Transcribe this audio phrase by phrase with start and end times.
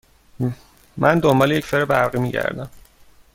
[0.97, 2.69] من دنبال یک فر برقی می گردم.